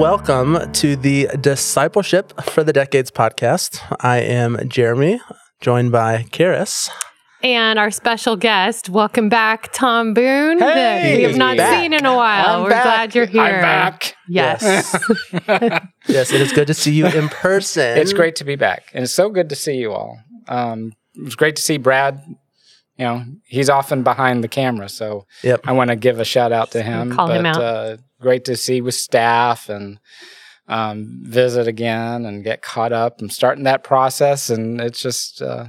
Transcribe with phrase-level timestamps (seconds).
[0.00, 3.80] Well, welcome to the Discipleship for the Decades podcast.
[4.00, 5.20] I am Jeremy,
[5.60, 6.88] joined by Karis.
[7.42, 11.80] And our special guest, welcome back, Tom Boone, Hey, that we have not back.
[11.82, 12.46] seen in a while.
[12.46, 12.84] I'm We're back.
[12.84, 13.42] glad you're here.
[13.42, 14.14] I'm back.
[14.26, 14.96] Yes.
[16.08, 17.98] Yes, it is good to see you in person.
[17.98, 20.18] It's great to be back, and it's so good to see you all.
[20.48, 22.22] Um, it was great to see Brad.
[23.00, 25.62] You know, he's often behind the camera, so Yep.
[25.64, 27.14] I want to give a shout out to him.
[27.16, 27.56] Call but him out.
[27.56, 29.98] Uh, great to see with staff and
[30.68, 33.22] um, visit again and get caught up.
[33.22, 35.68] I'm starting that process, and it's just uh,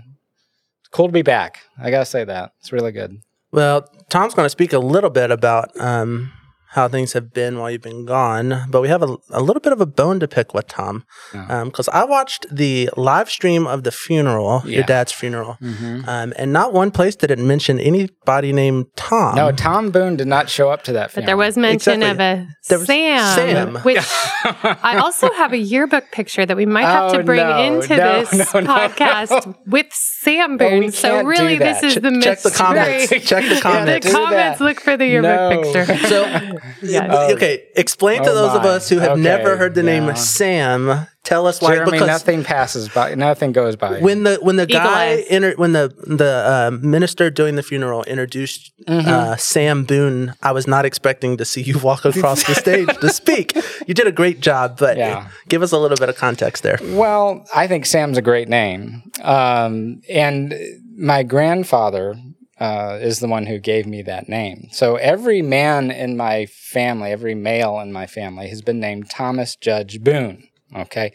[0.91, 1.59] cool to be back.
[1.81, 3.21] I gotta say that it's really good.
[3.53, 6.33] Well, Tom's going to speak a little bit about um,
[6.71, 9.73] how things have been while you've been gone, but we have a, a little bit
[9.73, 11.63] of a bone to pick with Tom Yeah.
[11.65, 16.07] because I watched the live stream of the funeral, your dad's funeral, Mm-hmm.
[16.07, 19.35] um, and not one place did it mention anybody named Tom.
[19.35, 21.11] no, Tom Boone did not show up to that.
[21.11, 21.23] Funeral.
[21.23, 23.75] But there was mention of a There was Sam, Sam.
[23.83, 23.97] which
[24.45, 27.95] I also have a yearbook picture that we might have Oh, to bring no, into
[27.97, 29.55] no, this no, no, podcast no.
[29.67, 30.91] with Sam we Boone.
[30.91, 33.09] so really, this is Ch- the check the comments.
[33.09, 34.07] Check the The comments.
[34.07, 35.71] do comments look for the yearbook No.
[35.73, 35.97] picture.
[36.07, 36.23] So,
[36.81, 37.09] Yes.
[37.11, 37.33] Oh.
[37.33, 40.15] okay, explain to Oh those of us who have Okay, never heard the name.
[40.15, 41.07] Sam.
[41.23, 41.75] Tell us why.
[41.75, 43.99] Jeremy, because nothing passes by, nothing goes by.
[43.99, 48.03] when the when the Eagle guy inter- when the the uh, minister doing the funeral
[48.03, 49.07] introduced Mm-hmm.
[49.07, 53.09] uh, Sam Boone, I was not expecting to see you walk across the stage to
[53.09, 53.55] speak.
[53.87, 55.27] You did a great job, but Yeah.
[55.49, 56.79] give us a little bit of context there.
[56.81, 59.03] Well, I think Sam's a great name.
[59.21, 60.53] Um, and
[60.97, 62.15] my grandfather
[62.61, 64.67] uh, is the one who gave me that name.
[64.71, 69.55] So every man in my family, every male in my family has been named Thomas
[69.55, 70.47] Judge Boone.
[70.75, 71.11] Okay.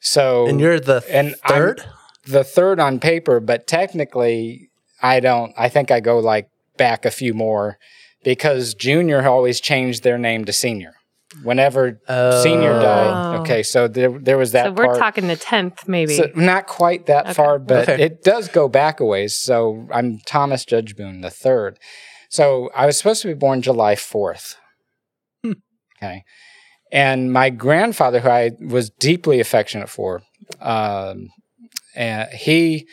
[0.00, 1.84] So And you're the and I'm- third.
[2.26, 7.10] the third on paper, but technically, I don't, I think I go like back a
[7.10, 7.78] few more
[8.24, 10.94] because junior always changed their name to senior.
[11.42, 12.00] Whenever
[12.42, 13.34] senior died.
[13.36, 13.40] Oh.
[13.40, 13.62] Okay.
[13.62, 14.98] So there, there was that so we're part.
[14.98, 16.14] talking the 10th, maybe.
[16.14, 17.32] So not quite that Okay.
[17.34, 18.02] far, but Okay.
[18.02, 19.36] it does go back a ways.
[19.40, 21.78] So I'm Thomas Judge Boone the third.
[22.28, 24.56] So I was supposed to be born July fourth.
[25.42, 25.52] Hmm.
[25.96, 26.24] Okay,
[26.90, 30.22] and my grandfather, who I was deeply affectionate for,
[30.60, 31.28] um,
[31.94, 32.86] and he,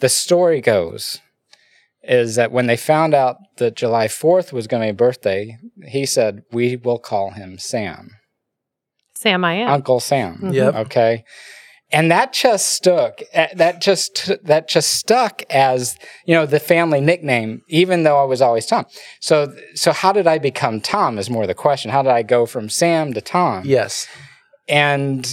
[0.00, 1.20] the story goes,
[2.08, 5.56] is that when they found out that July fourth was going to be a birthday,
[5.86, 8.10] he said, "We will call him Sam."
[9.14, 9.68] Sam, I am.
[9.68, 10.50] Uncle Sam.
[10.52, 10.74] Yep.
[10.74, 11.24] Okay.
[11.92, 13.20] And that just stuck.
[13.32, 15.96] eh, That just that just stuck as
[16.26, 18.86] you know the family nickname, even though I was always Tom.
[19.20, 21.18] So so how did I become Tom?
[21.18, 21.90] Is more the question.
[21.92, 23.62] How did I go from Sam to Tom?
[23.64, 24.06] Yes.
[24.68, 25.32] And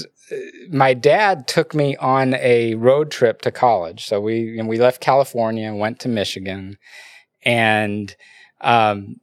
[0.69, 4.05] my dad took me on a road trip to college.
[4.05, 6.77] So we and we left California and went to Michigan,
[7.43, 8.15] and
[8.61, 9.17] um,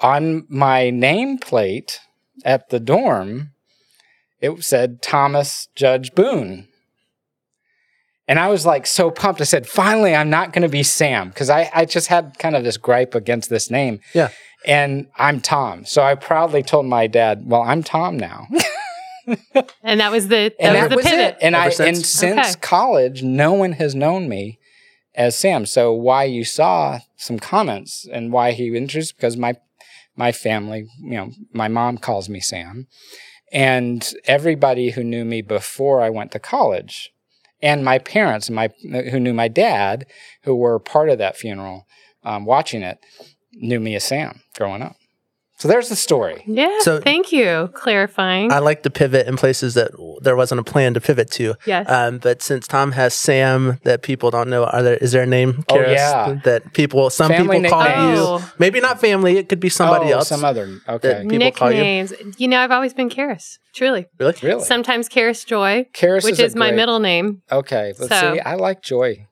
[0.00, 1.98] on my nameplate
[2.44, 3.52] at the dorm,
[4.40, 6.68] it said Thomas Judge Boone.
[8.28, 9.40] And I was like so pumped.
[9.40, 12.56] I said, finally, I'm not going to be Sam because I, I just had kind
[12.56, 14.00] of this gripe against this name.
[14.14, 14.30] Yeah.
[14.64, 15.84] And I'm Tom.
[15.84, 18.46] So I proudly told my dad, well, I'm Tom now.
[19.82, 21.34] and that was the that and was that the was pivot.
[21.34, 21.38] it.
[21.40, 21.98] And Ever I since?
[21.98, 22.60] and since Okay.
[22.60, 24.58] college, no one has known me
[25.14, 25.66] as Sam.
[25.66, 29.54] So why you saw some comments and why he introduced because my
[30.16, 32.86] my family, you know, my mom calls me Sam,
[33.52, 37.10] and everybody who knew me before I went to college,
[37.62, 38.70] and my parents, my
[39.10, 40.06] who knew my dad,
[40.44, 41.86] who were part of that funeral,
[42.24, 42.98] um, watching it,
[43.54, 44.96] knew me as Sam growing up.
[45.62, 46.42] So there's the story.
[46.44, 46.80] yeah.
[46.80, 48.50] So- thank you clarifying.
[48.50, 51.54] I like to pivot in places that there wasn't a plan to pivot to.
[51.66, 51.88] yes.
[51.88, 55.26] Um, but since Tom has Sam that people don't know, are there is there a
[55.26, 55.62] name?
[55.68, 56.40] Oh, Karis, yeah.
[56.42, 58.18] that people some Family people call you.
[58.18, 58.52] Oh.
[58.58, 59.36] Maybe not family.
[59.36, 60.28] It could be somebody oh, else.
[60.30, 60.80] Some other.
[60.88, 61.24] Okay.
[61.30, 61.76] people call you?
[61.76, 62.12] Nicknames.
[62.38, 62.48] You?
[62.48, 63.58] know, I've always been Karis.
[63.72, 64.06] Truly.
[64.18, 64.34] really?
[64.42, 64.64] Really?
[64.64, 67.42] Sometimes Karis Joy, Karis which a is my great- middle name.
[67.52, 68.40] Okay, let's So- see.
[68.40, 69.28] I like Joy.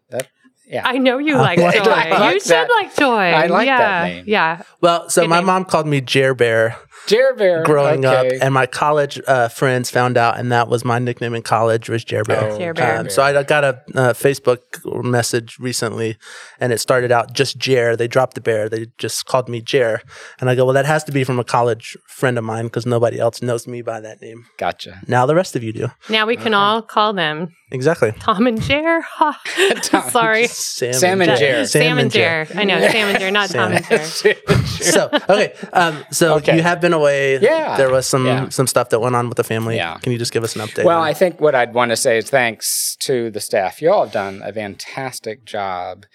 [0.70, 0.88] That yeah.
[0.88, 1.90] I know you like like Joy.
[1.90, 3.06] like you should like Joy.
[3.06, 3.78] I like yeah.
[3.78, 4.24] that name.
[4.26, 4.62] Yeah.
[4.80, 5.46] Well, so Good my name.
[5.46, 6.76] mom called me Jer Bear
[7.06, 7.62] Jer Bear.
[7.64, 8.36] growing okay.
[8.36, 11.88] up, and my college uh, friends found out, and that was my nickname in college
[11.88, 12.50] was Jer Bear.
[12.52, 12.98] Oh, Jer Bear.
[13.00, 14.60] Um, so I got a uh, Facebook
[15.04, 16.16] message recently,
[16.60, 17.96] and it started out just Jer.
[17.96, 18.68] They dropped the bear.
[18.68, 20.00] They just called me Jer,
[20.40, 22.86] and I go, well, that has to be from a college friend of mine because
[22.86, 24.46] nobody else knows me by that name.
[24.58, 25.00] gotcha.
[25.08, 25.90] Now the rest of you do.
[26.08, 28.12] Now we can all call them Exactly.
[28.18, 29.00] Tom and Jer.
[29.82, 30.48] Tom- Sorry.
[30.48, 31.66] Sam, Sam and Jer.
[31.66, 32.46] Sam, and Jer.
[32.56, 32.80] I know.
[32.80, 34.34] Sam and Jer, not Tom and Jer.
[34.66, 36.56] so okay, um, so Okay.
[36.56, 37.38] you have been away.
[37.38, 37.76] Yeah.
[37.76, 38.48] there was some Yeah.
[38.48, 39.76] some stuff that went on with the family.
[39.76, 39.98] Yeah.
[39.98, 40.84] can you just give us an update?
[40.84, 43.80] Well, I think what I'd want to say is thanks to the staff.
[43.82, 46.06] You all have done a fantastic job.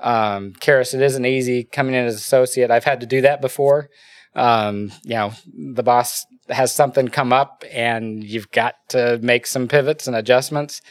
[0.00, 2.70] Um, Karis, it isn't easy coming in as associate.
[2.70, 3.88] I've had to do that before.
[4.34, 9.68] Um, you know, the boss has something come up and you've got to make some
[9.68, 10.82] pivots and adjustments.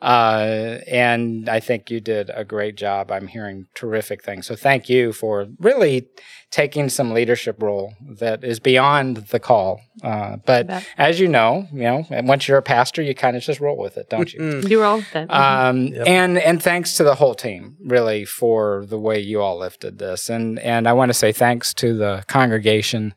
[0.00, 3.10] Uh, and I think you did a great job.
[3.10, 4.46] I'm hearing terrific things.
[4.46, 6.08] So thank you for really
[6.50, 9.80] taking some leadership role that is beyond the call.
[10.02, 13.60] Uh, but as you know, you know, once you're a pastor, you kind of just
[13.60, 14.60] roll with it, don't you?
[14.66, 15.30] you roll with it.
[15.30, 16.06] Um, yep.
[16.06, 20.28] and and thanks to the whole team, really, for the way you all lifted this.
[20.28, 23.14] And and I want to say thanks to the congregation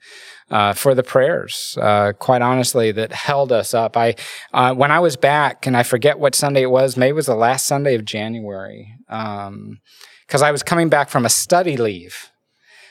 [0.49, 3.97] uh, for the prayers, uh, quite honestly, that held us up.
[3.97, 4.15] I,
[4.53, 7.25] uh, when I was back, and I forget what Sunday it was, maybe it was
[7.25, 12.29] the last Sunday of January, because um, I was coming back from a study leave.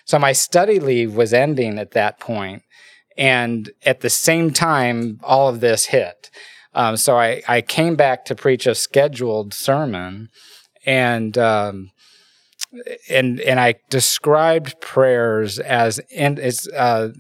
[0.04, 2.62] So my study leave was ending at that point,
[3.16, 6.30] and at the same time, all of this hit.
[6.74, 10.30] Um, so I, I came back to preach a scheduled sermon,
[10.84, 11.90] and um,
[13.08, 17.10] and and I described prayers as and it's uh,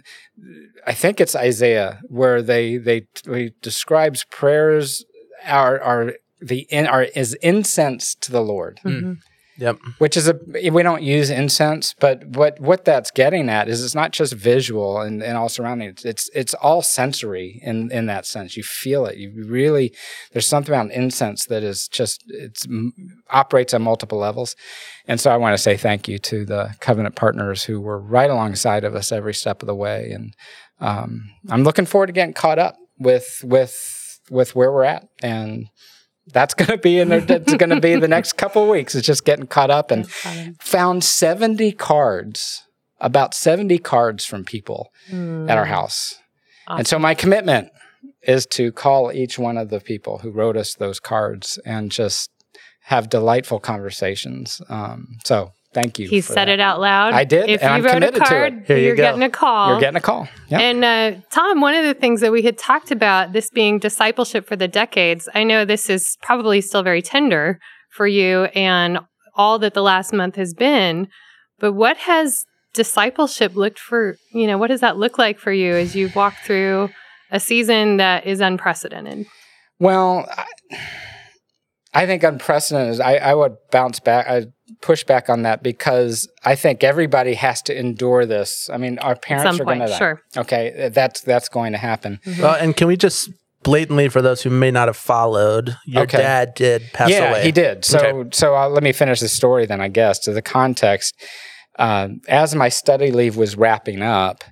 [0.86, 5.04] I think it's Isaiah where they they he describes prayers
[5.46, 8.80] are are the in are is incense to the Lord.
[8.84, 9.12] Mm-hmm.
[9.58, 9.78] Yep.
[9.98, 10.40] Which is a
[10.70, 15.00] we don't use incense, but what what that's getting at is it's not just visual
[15.00, 15.90] and, and all surrounding.
[15.90, 18.56] It's, it's it's all sensory in in that sense.
[18.56, 19.18] You feel it.
[19.18, 19.94] You really
[20.32, 22.66] there's something about incense that is just it's
[23.28, 24.56] operates on multiple levels.
[25.06, 28.30] And so I want to say thank you to the covenant partners who were right
[28.30, 30.12] alongside of us every step of the way.
[30.12, 30.34] And
[30.80, 35.68] um, I'm looking forward to getting caught up with with with where we're at and
[36.28, 37.24] that's going to be in there.
[37.28, 38.94] it's going to be the next couple weeks.
[38.94, 40.08] It's just getting caught up and
[40.60, 42.66] found 70 cards,
[43.00, 45.50] about 70 cards from people mm.
[45.50, 46.16] at our house.
[46.66, 46.78] Awesome.
[46.78, 47.70] And so my commitment
[48.22, 52.30] is to call each one of the people who wrote us those cards and just
[52.84, 54.60] have delightful conversations.
[54.68, 56.08] Um, so Thank you.
[56.08, 56.50] He said that.
[56.50, 57.14] it out loud.
[57.14, 57.48] I did.
[57.48, 59.70] If you I'm wrote a card, you are getting a call.
[59.70, 60.28] You're getting a call.
[60.48, 60.60] Yep.
[60.60, 64.46] And uh, Tom, one of the things that we had talked about, this being discipleship
[64.46, 67.58] for the decades, I know this is probably still very tender
[67.90, 68.98] for you and
[69.34, 71.08] all that the last month has been.
[71.58, 72.44] But what has
[72.74, 76.44] discipleship looked for, you know, what does that look like for you as you've walked
[76.44, 76.90] through
[77.30, 79.26] a season that is unprecedented?
[79.78, 80.44] Well, I,
[81.94, 83.00] I think unprecedented.
[83.00, 84.26] I, I would bounce back.
[84.26, 84.46] I
[84.80, 88.70] push back on that because I think everybody has to endure this.
[88.72, 89.98] I mean, our parents are going to die.
[89.98, 90.22] Sure.
[90.36, 92.18] Okay, that's that's going to happen.
[92.24, 92.42] Mm-hmm.
[92.42, 93.30] Well, and can we just
[93.62, 96.18] blatantly for those who may not have followed, your okay.
[96.18, 97.38] dad did pass yeah, away.
[97.38, 97.84] Yeah, he did.
[97.84, 98.30] So okay.
[98.32, 99.80] so uh, let me finish the story then.
[99.80, 101.14] I guess to the context.
[101.78, 104.44] Uh, as my study leave was wrapping up,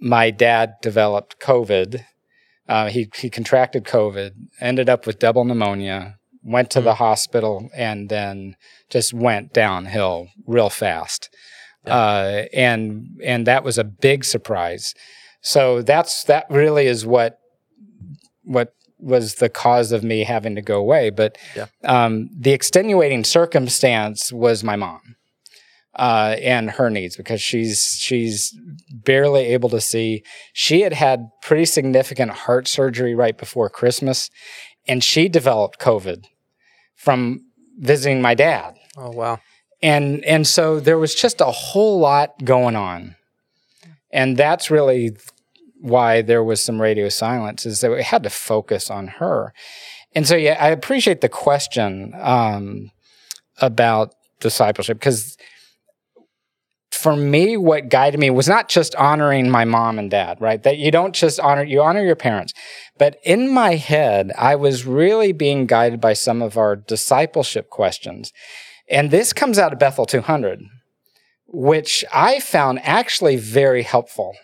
[0.00, 2.04] my dad developed COVID.
[2.68, 6.84] Uh, he he contracted COVID, ended up with double pneumonia, went to mm.
[6.84, 8.56] the hospital, and then
[8.90, 11.30] just went downhill real fast.
[11.86, 11.96] Yeah.
[11.96, 14.94] Uh, and and that was a big surprise.
[15.40, 17.38] So that's that really is what
[18.44, 21.10] what was the cause of me having to go away.
[21.10, 21.66] But yeah.
[21.84, 25.16] um, the extenuating circumstance was my mom
[25.96, 28.56] uh, and her needs because she's she's
[28.90, 30.22] barely able to see.
[30.52, 34.30] She had had pretty significant heart surgery right before Christmas,
[34.86, 36.24] and she developed COVID
[37.02, 37.44] from
[37.78, 38.78] visiting my dad.
[38.96, 39.40] Oh wow.
[39.82, 43.16] And and so there was just a whole lot going on.
[44.12, 45.16] And that's really
[45.80, 49.52] why there was some radio silence is that we had to focus on her.
[50.14, 52.92] And so yeah, I appreciate the question um,
[53.60, 55.36] about discipleship because
[57.02, 60.62] for me, what guided me was not just honoring my mom and dad, right?
[60.62, 62.54] That you don't just honor, you honor your parents.
[62.96, 68.32] But in my head, I was really being guided by some of our discipleship questions.
[68.88, 70.60] And this comes out of Bethel 200,
[71.48, 74.34] which I found actually very helpful.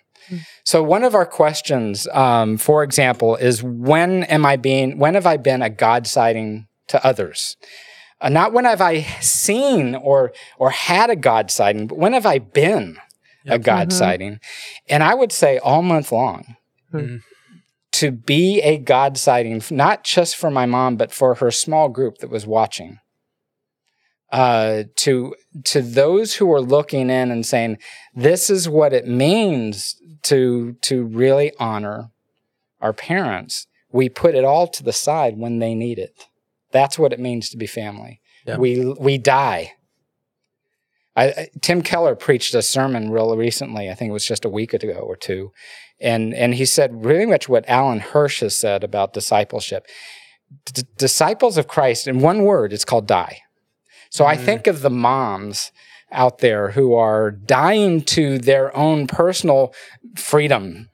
[0.64, 5.26] So one of our questions, um, for example, is when am I being, when have
[5.26, 7.56] I been a God sighting to others?
[8.20, 12.26] Uh, not when have I seen or or had a God sighting, but when have
[12.26, 12.98] I been
[13.44, 13.56] yep.
[13.56, 13.98] a God mm-hmm.
[13.98, 14.40] sighting?
[14.88, 16.56] And I would say all month long.
[16.92, 17.16] Mm-hmm.
[17.92, 22.18] To be a God sighting, not just for my mom, but for her small group
[22.18, 23.00] that was watching.
[24.30, 25.34] Uh, to
[25.64, 27.78] to those who are looking in and saying,
[28.14, 32.10] "This is what it means to to really honor
[32.80, 36.27] our parents." We put it all to the side when they need it.
[36.70, 38.20] That's what it means to be family.
[38.46, 38.58] Yeah.
[38.58, 39.72] We we die.
[41.16, 43.90] I, Tim Keller preached a sermon real recently.
[43.90, 45.52] I think it was just a week ago or two,
[46.00, 49.86] and and he said really much what Alan Hirsch has said about discipleship.
[50.72, 53.40] D- disciples of Christ, in one word, it's called die.
[54.10, 54.28] So mm.
[54.28, 55.72] I think of the moms
[56.10, 59.74] out there who are dying to their own personal
[60.16, 60.88] freedom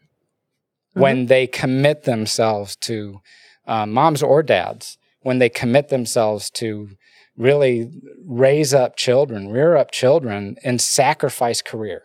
[0.94, 3.20] when they commit themselves to
[3.66, 6.90] uh, moms or dads, when they commit themselves to
[7.36, 7.90] really
[8.24, 12.02] raise up children, rear up children, and sacrifice career.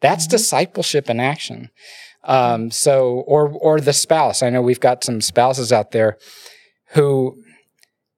[0.00, 1.70] That's discipleship in action.
[2.22, 4.42] Um, so, or or the spouse.
[4.42, 6.16] I know we've got some spouses out there
[6.92, 7.42] who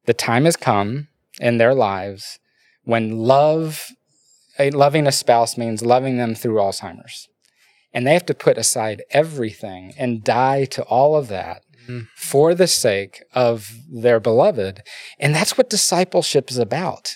[0.05, 1.09] the time has come
[1.41, 2.39] in their lives
[2.85, 3.89] when love,
[4.61, 7.29] a, loving a spouse means loving them through Alzheimer's,
[7.93, 12.09] and they have to put aside everything and die to all of that Mhm.
[12.17, 14.83] for the sake of their beloved,
[15.19, 17.15] and that's what discipleship is about.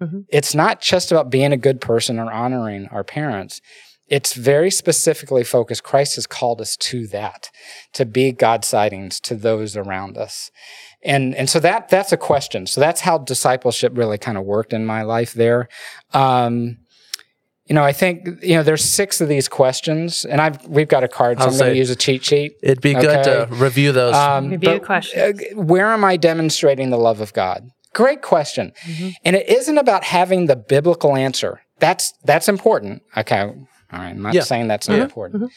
[0.00, 0.24] Mhm.
[0.28, 3.60] It's not just about being a good person or honoring our parents
[4.08, 5.82] it's very specifically focused.
[5.82, 7.50] Christ has called us to that,
[7.94, 10.50] to be God sightings to those around us.
[11.02, 12.66] And, and so that, that's a question.
[12.66, 15.68] So that's how discipleship really kind of worked in my life there.
[16.12, 16.78] Um,
[17.66, 21.02] you know, I think, you know, there's six of these questions and I've, we've got
[21.04, 22.52] a card, so I'll I'm going to use a cheat sheet.
[22.62, 24.14] It'd be good to review those.
[24.14, 25.40] Um, Review but, questions.
[25.40, 27.64] uh, where am I demonstrating the love of God?
[27.94, 28.72] Great question.
[28.86, 29.14] Mhm.
[29.24, 31.60] And it isn't about having the biblical answer.
[31.80, 33.02] That's that's important.
[33.16, 33.40] Okay.
[33.40, 33.54] All
[33.92, 34.08] right.
[34.10, 34.42] I'm not Yeah.
[34.42, 35.02] saying that's not Mhm.
[35.04, 35.50] important.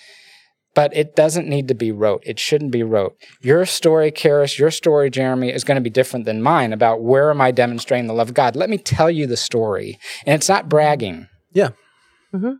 [0.75, 2.21] But it doesn't need to be rote.
[2.25, 3.13] It shouldn't be rote.
[3.41, 7.29] Your story, Karis, your story, Jeremy, is going to be different than mine about where
[7.29, 8.55] am I demonstrating the love of God.
[8.55, 9.97] Let me tell you the story.
[10.25, 11.27] And it's not bragging.
[11.51, 11.69] Yeah.
[12.33, 12.59] Mhm.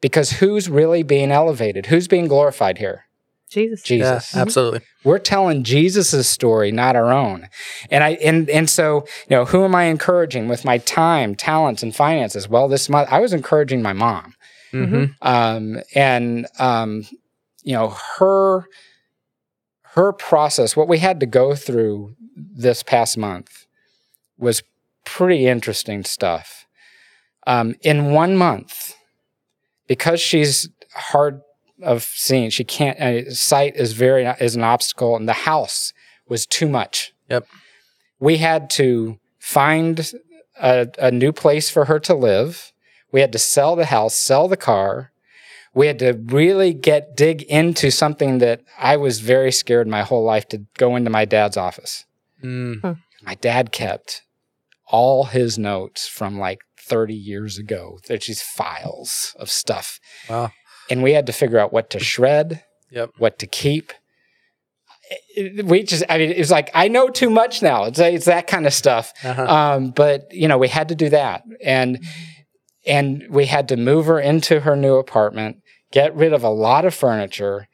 [0.00, 1.86] Because who's really being elevated?
[1.86, 3.04] Who's being glorified here?
[3.48, 3.88] Jesus.
[3.88, 4.36] yeah, Jesus.
[4.36, 4.80] absolutely.
[5.04, 7.48] We're telling Jesus' story, not our own.
[7.90, 11.82] And I and and so, you know, who am I encouraging with my time, talents,
[11.82, 12.48] and finances?
[12.48, 14.34] Well, this month I was encouraging my mom.
[14.72, 17.06] hmm Um, and um,
[17.62, 18.66] you know, her
[19.94, 23.66] her process, what we had to go through this past month
[24.36, 24.62] was
[25.04, 26.66] pretty interesting stuff.
[27.46, 28.95] Um, in one month,
[29.86, 31.40] because she's hard
[31.82, 32.98] of seeing, she can't.
[32.98, 35.92] Uh, sight is very is an obstacle, and the house
[36.28, 37.12] was too much.
[37.28, 37.46] Yep.
[38.18, 40.12] We had to find
[40.60, 42.72] a, a new place for her to live.
[43.12, 45.12] We had to sell the house, sell the car.
[45.74, 50.24] We had to really get dig into something that I was very scared my whole
[50.24, 52.06] life to go into my dad's office.
[52.42, 52.98] Mm.
[53.22, 54.22] My dad kept
[54.86, 57.98] all his notes from like 30 years ago.
[58.06, 60.00] There's these files of stuff.
[60.28, 60.52] Wow.
[60.90, 63.10] And we had to figure out what to shred, Yep.
[63.18, 63.92] what to keep.
[65.64, 67.84] We just, I mean, it was like, I know too much now.
[67.84, 69.12] It's, it's that kind of stuff.
[69.22, 69.46] Uh-huh.
[69.46, 72.02] Um, but you know, we had to do that, and
[72.86, 75.58] and we had to move her into her new apartment,
[75.92, 77.68] get rid of a lot of furniture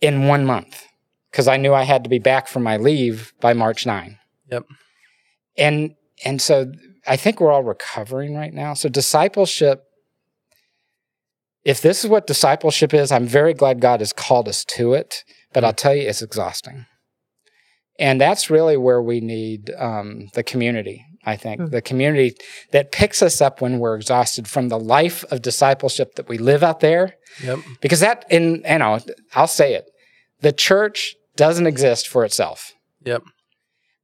[0.00, 0.86] in one month
[1.30, 4.18] because I knew I had to be back from my leave by March 9.
[4.50, 4.64] Yep.
[5.58, 5.94] And
[6.24, 6.72] and so
[7.06, 8.74] I think we're all recovering right now.
[8.74, 9.84] So discipleship
[11.64, 15.24] if this is what discipleship is, I'm very glad God has called us to it,
[15.52, 16.84] but I'll tell you it's exhausting.
[17.98, 21.60] And that's really where we need um, the community, I think.
[21.62, 21.66] Hmm.
[21.68, 22.36] The community
[22.72, 26.62] that picks us up when we're exhausted from the life of discipleship that we live
[26.62, 27.14] out there.
[27.42, 27.60] Yep.
[27.80, 28.98] Because that, in, you know,
[29.34, 29.86] I'll say it
[30.40, 32.74] the church doesn't exist for itself.
[33.04, 33.22] Yep.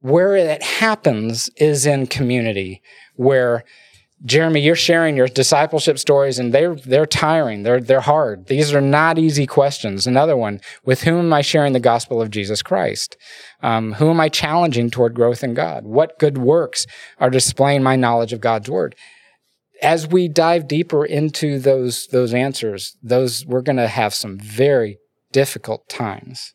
[0.00, 2.82] Where it happens is in community,
[3.16, 3.64] where
[4.24, 7.62] Jeremy, you're sharing your discipleship stories, and they're they're tiring.
[7.62, 8.48] They're they're hard.
[8.48, 10.06] These are not easy questions.
[10.06, 13.16] Another one: With whom am I sharing the gospel of Jesus Christ?
[13.62, 15.84] Um, who am I challenging toward growth in God?
[15.84, 16.86] What good works
[17.18, 18.94] are displaying my knowledge of God's word?
[19.82, 24.98] As we dive deeper into those those answers, those we're going to have some very
[25.32, 26.52] difficult times.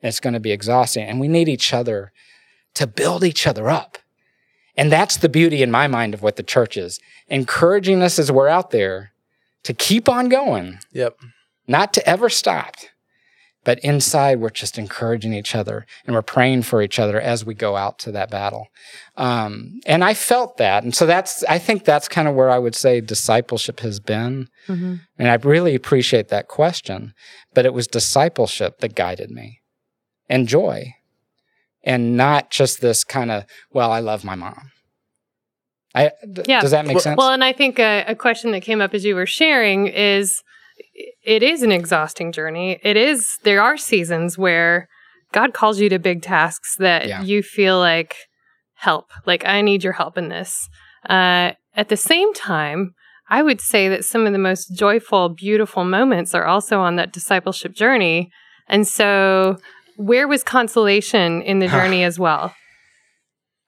[0.00, 2.12] It's going to be exhausting, and we need each other
[2.76, 3.98] to build each other up.
[4.76, 8.30] And that's the beauty in my mind of what the church is encouraging us as
[8.30, 9.10] we're out there
[9.64, 11.16] to keep on going, Yep.
[11.66, 12.76] not to ever stop.
[13.64, 17.52] But inside, we're just encouraging each other and we're praying for each other as we
[17.54, 18.68] go out to that battle.
[19.16, 20.84] Um, and I felt that.
[20.84, 24.46] And so that's, I think that's kind of where I would say discipleship has been.
[24.68, 25.00] Mhm.
[25.18, 27.12] And I really appreciate that question.
[27.54, 29.62] But it was discipleship that guided me
[30.28, 30.94] and joy
[31.86, 34.70] and not just this kind of, well, I love my mom.
[35.94, 36.60] I, d- Yeah.
[36.60, 37.16] Does that make Well- sense?
[37.16, 40.42] Well, and I think a, a question that came up as you were sharing is
[41.24, 42.78] it is an exhausting journey.
[42.82, 44.88] It is, there are seasons where
[45.32, 47.22] God calls you to big tasks that Yeah.
[47.22, 48.14] you feel like
[48.74, 50.68] help, like I need your help in this.
[51.08, 52.92] Uh, at the same time,
[53.30, 57.12] I would say that some of the most joyful, beautiful moments are also on that
[57.12, 58.30] discipleship journey.
[58.68, 59.56] And so,
[59.96, 62.54] where was consolation in the journey as well?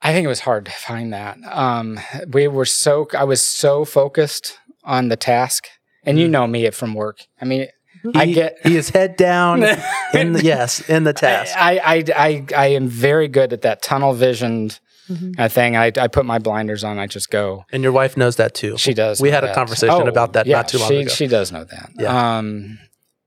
[0.01, 1.39] I think it was hard to find that.
[1.51, 1.99] Um,
[2.33, 5.67] we were so I was so focused on the task,
[6.05, 6.31] and you Mm.
[6.31, 7.19] know me from work.
[7.41, 7.67] I mean,
[8.03, 9.65] He, I get- he is head down
[10.15, 11.53] in the yes in the task.
[11.59, 14.79] I, I, I, I am very good at that tunnel visioned
[15.11, 15.35] Mhm.
[15.41, 15.75] uh, thing.
[15.75, 16.99] I, I put my blinders on.
[16.99, 17.65] I just go.
[17.73, 18.77] and your wife knows that too.
[18.79, 19.21] She does.
[19.21, 19.55] We know had a that.
[19.57, 21.09] conversation about that not too long she, ago.
[21.09, 21.91] She does know that.
[21.99, 22.37] Yeah.
[22.39, 22.79] Um,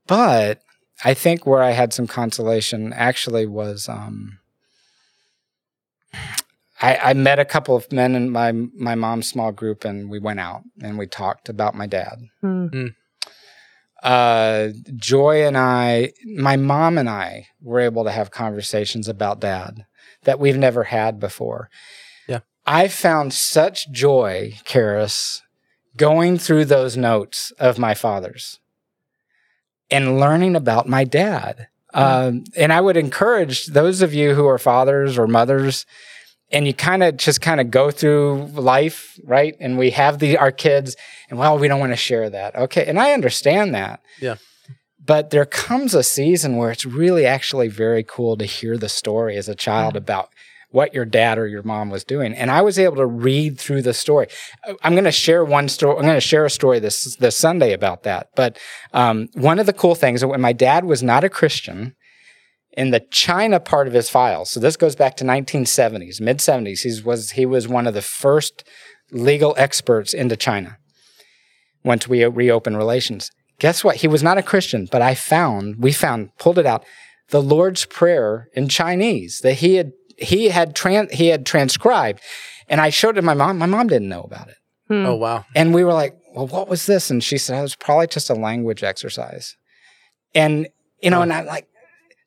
[0.06, 0.60] but
[1.04, 4.38] I think where I had some consolation actually was um,
[6.80, 10.18] I, I met a couple of men in my my mom's small group, and we
[10.18, 12.18] went out and we talked about my dad.
[12.42, 12.94] Mm.
[14.02, 19.86] Uh, Joy and I, my mom and I, were able to have conversations about dad
[20.24, 21.70] that we've never had before.
[22.26, 22.40] Yeah.
[22.66, 25.40] I found such joy, Karis,
[25.96, 28.58] going through those notes of my father's
[29.92, 31.68] and learning about my dad.
[31.94, 35.84] Um, and I would encourage those of you who are fathers or mothers,
[36.50, 39.54] and you kind of just kind of go through life, right?
[39.60, 40.96] And we have the our kids,
[41.28, 42.56] and well, we don't want to share that.
[42.56, 44.00] Okay, and I understand that.
[44.20, 44.36] Yeah.
[45.04, 49.36] But there comes a season where it's really actually very cool to hear the story
[49.36, 50.30] as a child about
[50.72, 52.34] what your dad or your mom was doing.
[52.34, 54.26] And I was able to read through the story.
[54.82, 55.96] I'm going to share one story.
[55.96, 58.28] I'm going to share a story this this Sunday about that.
[58.34, 58.58] But
[58.92, 61.94] um, one of the cool things when my dad was not a Christian,
[62.72, 64.50] in the China part of his files.
[64.50, 66.80] So this goes back to 1970s, mid 70s.
[66.80, 68.64] He was he was one of the first
[69.10, 70.78] legal experts into China.
[71.84, 73.96] Once we reopened relations, guess what?
[73.96, 76.84] He was not a Christian, but I found we found pulled it out
[77.28, 82.20] the Lord's prayer in Chinese that he had he had tran- he had transcribed,
[82.68, 83.58] and I showed it to my mom.
[83.58, 84.56] My mom didn't know about it.
[84.88, 85.06] Hmm.
[85.06, 85.44] oh wow.
[85.54, 87.10] And we were like, well, what was this?
[87.10, 89.56] And she said, it was probably just a language exercise.
[90.34, 90.66] And,
[91.00, 91.22] you know, Huh.
[91.24, 91.66] and I'm like,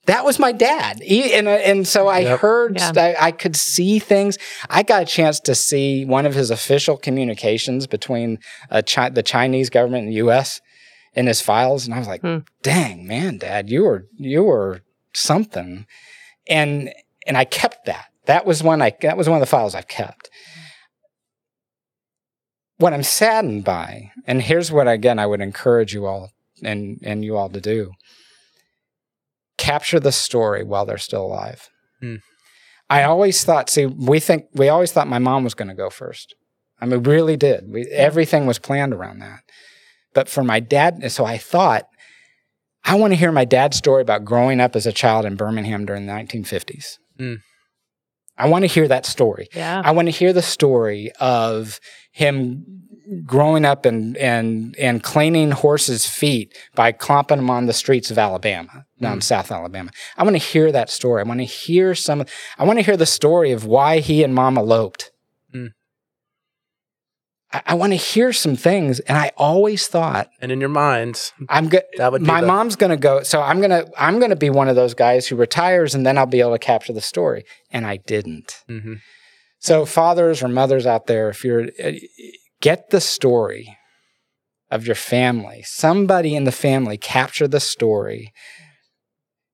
[0.06, 1.00] that was my dad.
[1.02, 2.40] He, and, uh, and so I Yep.
[2.40, 2.92] heard, Yeah.
[2.96, 4.38] I, I could see things.
[4.70, 8.38] I got a chance to see one of his official communications between
[8.70, 10.62] uh, Chi- the Chinese government and the U.S.
[11.16, 11.86] in his files.
[11.86, 12.40] And I was like, Hmm.
[12.62, 14.81] dang, man, dad, you were, you were
[15.14, 15.88] something.
[16.48, 16.94] And,
[17.25, 18.05] and I kept that.
[18.25, 20.29] That was one I, that was one of the files I've kept
[22.77, 26.31] what I'm saddened by, and here's what again I would encourage you all
[26.64, 27.92] and and you all to do:
[29.57, 31.70] capture the story while they're still alive.
[32.01, 32.16] Hmm.
[32.88, 35.90] I always thought, see, we think we always thought my mom was going to go
[35.90, 36.35] first.
[36.79, 37.64] I mean, really did.
[37.68, 39.40] We, everything was planned around that.
[40.14, 41.88] But for my dad, so I thought,
[42.83, 45.85] I want to hear my dad's story about growing up as a child in Birmingham
[45.85, 46.98] during the 1950s.
[47.18, 47.36] Hmm.
[48.38, 49.48] I want to hear that story.
[49.56, 49.82] Yeah.
[49.84, 51.80] I want to hear the story of
[52.12, 52.66] him
[53.25, 58.18] growing up and and and cleaning horses' feet by clomping them on the streets of
[58.18, 59.24] Alabama, down Mm.
[59.24, 59.92] South Alabama.
[60.18, 61.22] I want to hear that story.
[61.22, 62.25] I want to hear some.
[62.58, 65.12] I want to hear the story of why he and Mom eloped.
[67.53, 71.31] I, I want to hear some things, and I always thought And in your mind,
[71.50, 71.84] I'm good.
[71.98, 74.68] that would be My the- mom's gonna go, so I'm gonna I'm gonna be one
[74.68, 77.46] of those guys who retires, and then I'll be able to capture the story.
[77.72, 78.64] And I didn't.
[78.70, 79.00] Mhm.
[79.60, 81.92] So, fathers or mothers out there, if you're uh,
[82.62, 83.77] get the story
[84.72, 88.34] of your family, somebody in the family capture the story.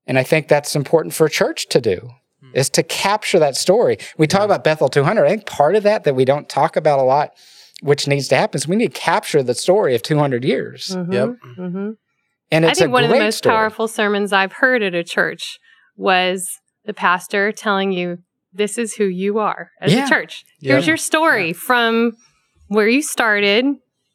[0.08, 2.10] And I think that's important for a church to do
[2.54, 3.98] is to capture that story.
[4.18, 4.46] We talk Yeah.
[4.46, 5.26] about Bethel 200.
[5.26, 7.32] I think part of that that we don't talk about a lot,
[7.82, 10.88] which needs to happen, So we need to capture the story of 200 years.
[10.96, 11.30] Mhm, Yep.
[11.58, 11.96] mhm.
[12.52, 13.54] And I it's a think one of the most story.
[13.56, 15.58] powerful sermons I've heard at a church
[15.96, 16.48] was
[16.86, 18.18] the pastor telling you,
[18.54, 20.06] "This is who you are as Yeah.
[20.06, 20.44] a church.
[20.60, 20.74] Yeah.
[20.74, 22.14] Here's your story from
[22.68, 23.66] where you started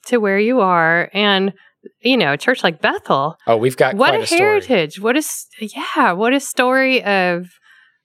[0.07, 1.53] to where you are." And
[2.01, 4.41] you know, a church like Bethel, Oh, we've got what quite a, a, story.
[4.41, 5.01] heritage!
[5.01, 6.13] What is yeah?
[6.13, 7.47] What a story of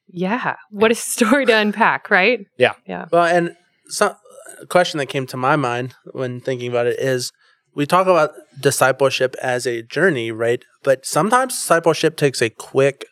[0.08, 0.56] yeah?
[0.70, 2.40] What a story to unpack, right?
[2.58, 3.06] Yeah, yeah.
[3.12, 3.56] Well, and
[3.88, 4.14] some
[4.60, 7.32] a question that came to my mind when thinking about it is
[7.76, 10.64] we talk about discipleship as a journey, right?
[10.84, 13.06] But sometimes discipleship takes a quick,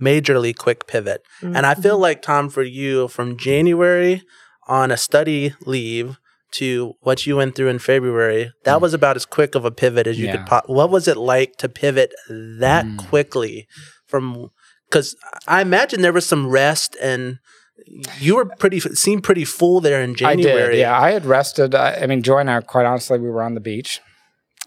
[0.00, 1.22] majorly quick pivot.
[1.42, 1.82] And I Mm-hmm.
[1.82, 4.22] feel like, Tom, for you, from January
[4.66, 6.18] on a study leave
[6.52, 8.80] to what you went through in February, that Mm.
[8.80, 10.36] was about as quick of a pivot as you Yeah.
[10.38, 10.46] could.
[10.46, 12.96] Po- what was it like to pivot that Mm.
[12.96, 13.66] quickly
[14.06, 14.48] from?
[14.88, 15.14] Because
[15.46, 17.38] I imagine there was some rest and
[18.18, 20.62] you were pretty seemed pretty full there in January.
[20.62, 20.78] I did.
[20.78, 21.74] Yeah, I had rested.
[21.74, 24.00] I, I mean, Joy and I, quite honestly, we were on the beach.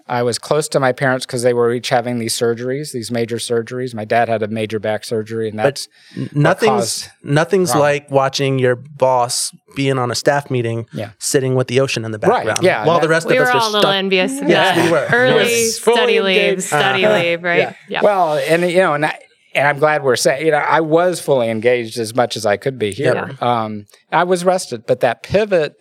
[0.08, 3.38] I was close to my parents because they were each having these surgeries, these major
[3.38, 3.94] surgeries.
[3.94, 7.82] My dad had a major back surgery, and that's N- nothing's nothing's problem.
[7.84, 11.12] like watching your boss being on a staff meeting, Yeah.
[11.20, 12.64] sitting with the ocean in the Right, background.
[12.64, 13.96] yeah, while the rest we of were us are all a little stuck.
[13.96, 14.86] envious of Yes, that.
[14.86, 15.08] we were.
[15.14, 17.16] Early Yes, study leave, study Uh-huh.
[17.20, 17.76] leave, right?
[17.88, 18.02] yeah.
[18.02, 19.18] Well, and you know, and I,
[19.54, 22.58] and I'm glad we're saying, you know, I was fully engaged as much as I
[22.58, 23.36] could be here.
[23.42, 23.64] Yeah.
[23.64, 25.74] Um, I was rested, but that pivot,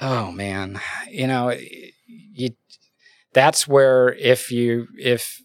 [0.00, 1.56] oh man, you know,
[2.06, 2.50] you,
[3.32, 5.40] that's where if you, if,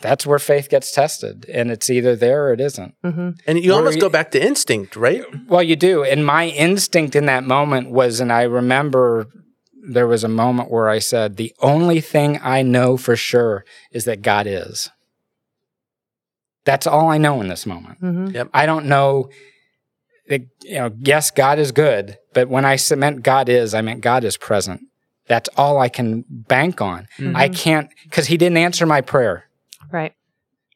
[0.00, 2.94] that's where faith gets tested and it's either there or it isn't.
[3.04, 3.30] Mm-hmm.
[3.46, 6.48] and you where almost you, go back to instinct right well you do and my
[6.48, 9.26] instinct in that moment was and i remember
[9.88, 14.04] there was a moment where I said, the only thing I know for sure is
[14.04, 14.90] that God is.
[16.64, 17.98] That's all I know in this moment.
[17.98, 19.30] hmm I don't know.
[20.28, 24.00] that, You know, yes, God is good, but when I meant God is, I meant
[24.00, 24.80] God is present.
[25.28, 27.06] That's all I can bank on.
[27.18, 27.36] Mhm.
[27.36, 29.44] I can't because He didn't answer my prayer,
[29.92, 30.14] Right.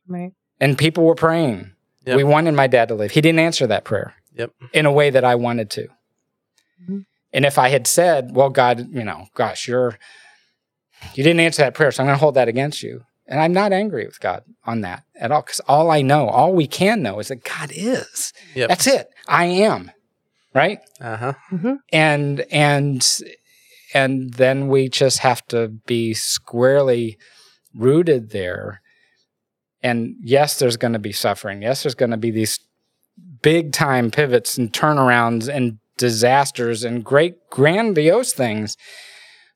[0.06, 0.32] Right.
[0.60, 1.72] and people were praying.
[2.06, 2.16] Yep.
[2.16, 3.10] We wanted my dad to live.
[3.10, 4.14] He didn't answer that prayer.
[4.34, 4.52] Yep.
[4.72, 5.88] In a way that I wanted to.
[6.88, 7.04] Mhm.
[7.32, 9.98] And if I had said, "Well, God, you know, gosh, you're
[11.14, 13.52] you didn't answer that prayer, so I'm going to hold that against you," and I'm
[13.52, 17.02] not angry with God on that at all, because all I know, all we can
[17.02, 18.32] know, is that God is.
[18.54, 18.68] Yep.
[18.68, 19.08] That's it.
[19.28, 19.92] I am.
[20.52, 20.80] Right.
[21.00, 21.76] Uh huh.
[21.92, 23.20] and and
[23.94, 27.18] and then we just have to be squarely
[27.74, 28.80] rooted there
[29.82, 32.58] and yes there's going to be suffering yes there's going to be these
[33.42, 38.76] big time pivots and turnarounds and disasters and great grandiose things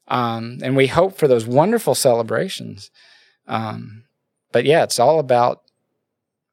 [0.09, 2.91] um, and we hope for those wonderful celebrations
[3.49, 4.05] um,
[4.53, 5.63] but yeah it's all about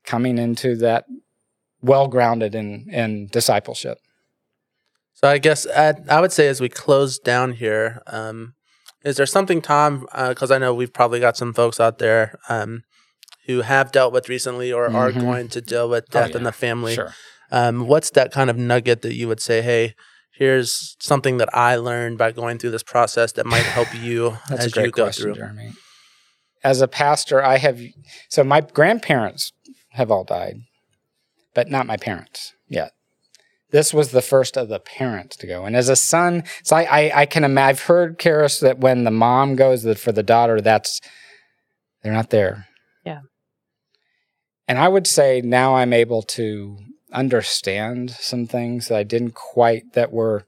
[0.06, 1.04] coming into that
[1.82, 3.97] well grounded in in discipleship
[5.13, 8.54] So I guess I, I would say as we close down here, um,
[9.04, 10.08] is there something, Tom?
[10.30, 12.84] Because I know we've probably got some folks out there um,
[13.47, 15.21] who have dealt with recently or are Mhm.
[15.21, 16.95] going to deal with Oh, death in the family.
[16.95, 17.13] sure
[17.51, 19.61] Um, what's that kind of nugget that you would say?
[19.61, 19.95] Hey,
[20.31, 24.65] here's something that I learned by going through this process that might help you That's
[24.65, 25.35] as a great you go question, through.
[25.35, 25.73] Jeremy.
[26.63, 27.79] As a pastor, I have
[28.29, 29.51] so my grandparents
[29.91, 30.57] have all died,
[31.53, 32.91] but not my parents yet.
[33.71, 36.83] This was the first of the parents to go, and as a son, so I
[36.83, 37.69] I, I can imagine.
[37.69, 41.01] I've heard Karis that when the mom goes, that for the daughter, that's
[42.03, 42.67] they're not there.
[43.05, 43.21] Yeah.
[44.67, 46.77] And I would say now I'm able to
[47.12, 50.45] understand some things that I didn't quite that were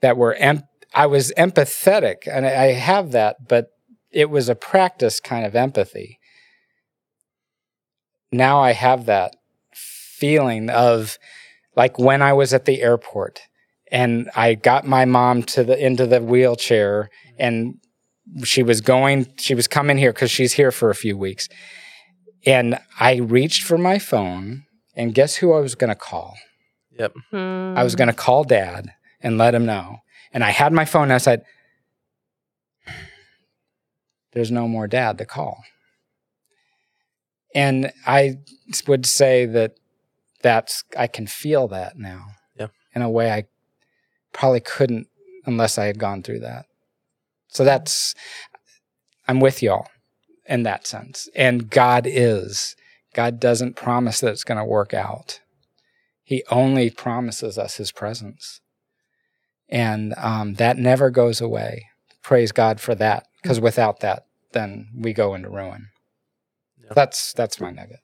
[0.00, 3.68] that were em- I was empathetic, and I have that, but
[4.10, 6.18] it was a practice kind of empathy.
[8.30, 9.36] Now I have that
[9.74, 11.18] feeling of
[11.76, 13.40] like when I was at the airport
[13.90, 17.74] and I got my mom to the into the wheelchair and
[18.44, 21.48] she was going she was coming here cuz she's here for a few weeks.
[22.46, 26.36] And I reached for my phone and guess who I was going to call?
[26.98, 27.14] Yep.
[27.30, 27.74] Hmm.
[27.76, 29.98] I was going to call dad and let him know.
[30.32, 31.44] And I had my phone and I said,
[34.32, 35.62] There's no more dad to call.
[37.54, 38.38] And I
[38.88, 39.74] would say that
[40.42, 42.28] that's, I can feel that now
[42.58, 42.68] Yeah.
[42.94, 43.44] in a way I
[44.32, 45.08] probably couldn't
[45.44, 46.64] unless I had gone through that.
[47.48, 48.14] So that's,
[49.28, 49.88] I'm with y'all
[50.46, 51.28] in that sense.
[51.34, 52.74] And God is.
[53.14, 55.40] God doesn't promise that it's going to work out.
[56.24, 58.60] He only promises us his presence.
[59.68, 61.86] And um, that never goes away.
[62.22, 63.26] Praise God for that.
[63.42, 65.88] Because without that, then we go into ruin.
[66.82, 66.92] Yeah.
[66.94, 68.00] That's that's my nugget.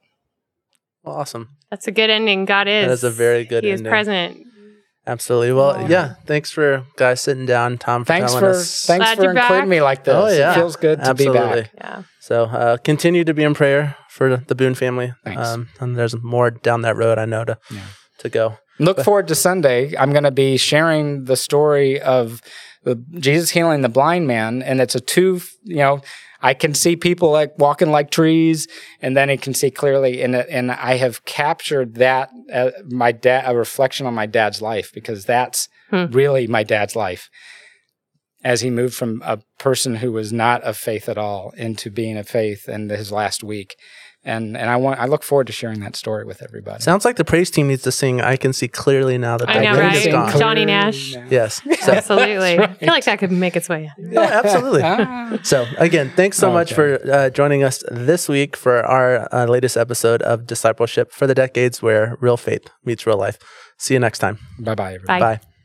[1.02, 1.56] Well, awesome.
[1.70, 2.44] That's a good ending.
[2.44, 2.86] God is.
[2.86, 3.86] That is a very good He ending.
[3.86, 4.46] is present.
[5.08, 5.52] Absolutely.
[5.52, 5.86] Well, Oh.
[5.88, 6.14] yeah.
[6.26, 8.04] Thanks for guys sitting down, Tom.
[8.04, 8.86] For Thanks telling for us.
[8.86, 9.68] thanks Glad for including back.
[9.68, 10.14] me like this.
[10.14, 10.52] Oh, yeah.
[10.52, 11.40] It feels good to Absolutely.
[11.40, 11.70] be back.
[11.76, 12.02] Yeah.
[12.20, 15.14] So uh, continue to be in prayer for the Boone family.
[15.24, 15.40] Thanks.
[15.48, 17.80] Um, and there's more down that road I know to Yeah.
[18.18, 18.58] to go.
[18.78, 19.96] Look forward to Sunday.
[19.98, 22.40] I'm going to be sharing the story of
[22.84, 25.40] the Jesus healing the blind man, and it's a two.
[25.64, 26.00] You know,
[26.40, 28.68] I can see people like walking like trees,
[29.02, 30.22] and then I can see clearly.
[30.22, 34.92] And and I have captured that uh, my dad a reflection on my dad's life
[34.92, 36.04] because that's Hmm.
[36.10, 37.30] really my dad's life.
[38.44, 42.16] As he moved from a person who was not of faith at all into being
[42.18, 43.74] of faith in his last week,
[44.28, 46.80] and and I want I look forward to sharing that story with everybody.
[46.82, 49.54] Sounds like the praise team needs to sing "I Can See Clearly Now That I
[49.58, 49.96] the know, right?
[49.96, 51.16] Is Gone." John- Johnny Nash.
[51.30, 51.60] Yes.
[51.80, 52.56] So, Absolutely.
[52.56, 54.16] That's I feel like that could make its way in.
[54.18, 54.82] oh, absolutely.
[54.84, 55.38] Ah.
[55.42, 56.98] So again, thanks so much Okay.
[57.02, 61.34] for uh, joining us this week for our uh, latest episode of Discipleship for the
[61.34, 63.38] Decades, where real faith meets real life.
[63.78, 64.38] See you next time.
[64.58, 65.20] Bye bye, everybody.
[65.20, 65.36] Bye.
[65.36, 65.57] Bye.